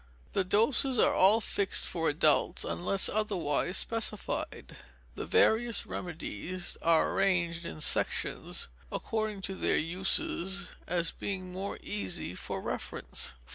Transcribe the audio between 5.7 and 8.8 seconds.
remedies are arranged in sections,